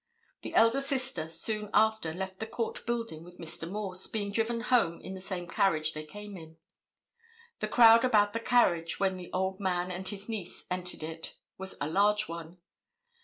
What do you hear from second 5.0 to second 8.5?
the same carriage they came in. The crowd about the